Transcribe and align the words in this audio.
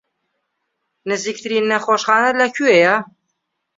نزیکترین 1.09 1.63
نەخۆشخانە 1.71 2.31
لەکوێیە؟ 2.41 2.95